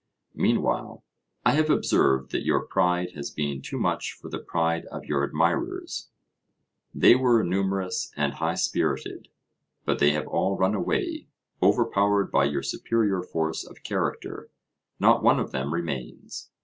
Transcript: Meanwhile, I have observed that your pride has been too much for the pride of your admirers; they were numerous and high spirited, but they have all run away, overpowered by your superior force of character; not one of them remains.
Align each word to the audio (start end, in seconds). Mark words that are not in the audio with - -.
Meanwhile, 0.33 1.03
I 1.45 1.51
have 1.51 1.69
observed 1.69 2.31
that 2.31 2.43
your 2.43 2.61
pride 2.61 3.11
has 3.13 3.29
been 3.29 3.61
too 3.61 3.77
much 3.77 4.13
for 4.13 4.29
the 4.29 4.39
pride 4.39 4.85
of 4.85 5.05
your 5.05 5.23
admirers; 5.23 6.09
they 6.91 7.13
were 7.13 7.43
numerous 7.43 8.11
and 8.17 8.33
high 8.33 8.55
spirited, 8.55 9.27
but 9.85 9.99
they 9.99 10.09
have 10.13 10.25
all 10.27 10.57
run 10.57 10.73
away, 10.73 11.27
overpowered 11.61 12.31
by 12.31 12.45
your 12.45 12.63
superior 12.63 13.21
force 13.21 13.63
of 13.63 13.83
character; 13.83 14.49
not 14.99 15.21
one 15.21 15.39
of 15.39 15.51
them 15.51 15.71
remains. 15.71 16.49